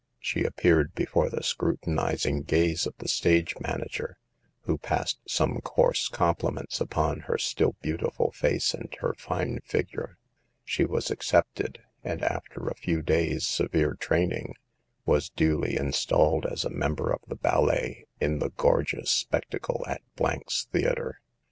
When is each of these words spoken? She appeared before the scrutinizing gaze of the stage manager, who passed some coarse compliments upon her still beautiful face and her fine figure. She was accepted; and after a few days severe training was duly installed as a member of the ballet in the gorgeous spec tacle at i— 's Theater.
She 0.17 0.43
appeared 0.45 0.95
before 0.95 1.29
the 1.29 1.43
scrutinizing 1.43 2.41
gaze 2.41 2.87
of 2.87 2.95
the 2.97 3.07
stage 3.07 3.53
manager, 3.59 4.17
who 4.61 4.79
passed 4.79 5.19
some 5.27 5.61
coarse 5.61 6.07
compliments 6.07 6.81
upon 6.81 7.19
her 7.29 7.37
still 7.37 7.75
beautiful 7.83 8.31
face 8.31 8.73
and 8.73 8.91
her 9.01 9.13
fine 9.13 9.59
figure. 9.63 10.17
She 10.65 10.85
was 10.85 11.11
accepted; 11.11 11.83
and 12.03 12.23
after 12.23 12.67
a 12.67 12.73
few 12.75 13.03
days 13.03 13.45
severe 13.45 13.93
training 13.93 14.55
was 15.05 15.29
duly 15.29 15.77
installed 15.77 16.47
as 16.47 16.65
a 16.65 16.71
member 16.71 17.11
of 17.11 17.21
the 17.27 17.35
ballet 17.35 18.07
in 18.19 18.39
the 18.39 18.49
gorgeous 18.49 19.11
spec 19.11 19.51
tacle 19.51 19.85
at 19.87 20.01
i— 20.19 20.39
's 20.47 20.63
Theater. 20.71 21.21